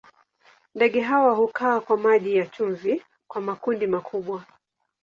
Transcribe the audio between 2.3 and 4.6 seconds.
ya chumvi kwa makundi makubwa.